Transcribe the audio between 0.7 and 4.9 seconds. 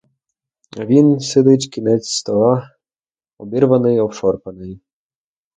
А він сидить кінець стола обірваний, обшарпаний.